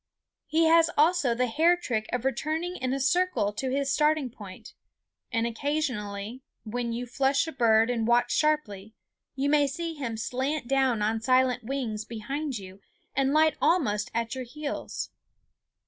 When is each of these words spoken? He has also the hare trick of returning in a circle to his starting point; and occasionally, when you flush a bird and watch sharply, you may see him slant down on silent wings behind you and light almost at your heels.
He 0.47 0.63
has 0.65 0.89
also 0.97 1.35
the 1.35 1.45
hare 1.45 1.77
trick 1.77 2.07
of 2.11 2.25
returning 2.25 2.75
in 2.75 2.91
a 2.91 2.99
circle 2.99 3.53
to 3.53 3.69
his 3.69 3.91
starting 3.93 4.31
point; 4.31 4.73
and 5.31 5.45
occasionally, 5.45 6.41
when 6.63 6.91
you 6.91 7.05
flush 7.05 7.45
a 7.45 7.51
bird 7.51 7.91
and 7.91 8.07
watch 8.07 8.31
sharply, 8.35 8.95
you 9.35 9.47
may 9.47 9.67
see 9.67 9.93
him 9.93 10.17
slant 10.17 10.67
down 10.67 11.03
on 11.03 11.21
silent 11.21 11.65
wings 11.65 12.03
behind 12.03 12.57
you 12.57 12.81
and 13.13 13.31
light 13.31 13.55
almost 13.61 14.09
at 14.15 14.33
your 14.33 14.43
heels. 14.43 15.11